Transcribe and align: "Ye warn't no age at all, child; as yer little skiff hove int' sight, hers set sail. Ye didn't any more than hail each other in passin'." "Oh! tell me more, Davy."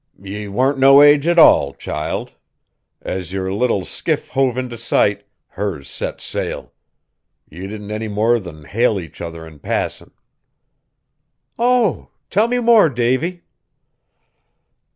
"Ye 0.19 0.47
warn't 0.47 0.79
no 0.79 1.03
age 1.03 1.27
at 1.27 1.37
all, 1.37 1.75
child; 1.75 2.31
as 3.03 3.31
yer 3.31 3.51
little 3.53 3.85
skiff 3.85 4.29
hove 4.29 4.57
int' 4.57 4.79
sight, 4.79 5.27
hers 5.49 5.87
set 5.91 6.19
sail. 6.19 6.73
Ye 7.47 7.67
didn't 7.67 7.91
any 7.91 8.07
more 8.07 8.39
than 8.39 8.63
hail 8.63 8.99
each 8.99 9.21
other 9.21 9.45
in 9.45 9.59
passin'." 9.59 10.09
"Oh! 11.59 12.09
tell 12.31 12.47
me 12.47 12.57
more, 12.57 12.89
Davy." 12.89 13.43